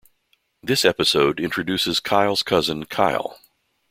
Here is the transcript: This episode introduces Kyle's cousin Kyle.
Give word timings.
This 0.63 0.83
episode 0.83 1.39
introduces 1.39 1.99
Kyle's 1.99 2.41
cousin 2.41 2.85
Kyle. 2.85 3.37